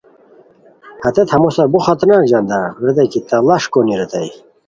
[1.03, 4.29] ہتیت ہموسار بو خطرناک ژاندار ریتائے کی تہ ڑاݰ کونی ریتائے